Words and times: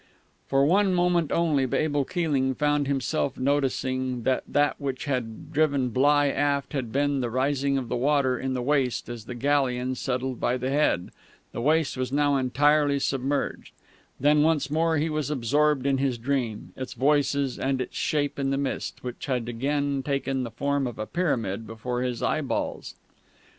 For 0.47 0.65
one 0.65 0.95
moment 0.95 1.31
only 1.31 1.67
Abel 1.71 2.05
Keeling 2.05 2.55
found 2.55 2.87
himself 2.87 3.37
noticing 3.37 4.23
that 4.23 4.43
that 4.47 4.81
which 4.81 5.05
had 5.05 5.53
driven 5.53 5.89
Bligh 5.89 6.31
aft 6.31 6.73
had 6.73 6.91
been 6.91 7.21
the 7.21 7.29
rising 7.29 7.77
of 7.77 7.87
the 7.87 7.95
water 7.95 8.35
in 8.39 8.55
the 8.55 8.63
waist 8.63 9.09
as 9.09 9.25
the 9.25 9.35
galleon 9.35 9.93
settled 9.93 10.39
by 10.39 10.57
the 10.57 10.71
head 10.71 11.11
the 11.51 11.61
waist 11.61 11.97
was 11.97 12.11
now 12.11 12.35
entirely 12.37 12.97
submerged; 12.97 13.73
then 14.19 14.41
once 14.41 14.71
more 14.71 14.97
he 14.97 15.07
was 15.07 15.29
absorbed 15.29 15.85
in 15.85 15.99
his 15.99 16.17
dream, 16.17 16.73
its 16.75 16.93
voices, 16.93 17.59
and 17.59 17.79
its 17.79 17.95
shape 17.95 18.39
in 18.39 18.49
the 18.49 18.57
mist, 18.57 19.03
which 19.03 19.27
had 19.27 19.47
again 19.47 20.01
taken 20.01 20.41
the 20.41 20.49
form 20.49 20.87
of 20.87 20.97
a 20.97 21.05
pyramid 21.05 21.67
before 21.67 22.01
his 22.01 22.23
eyeballs. 22.23 22.95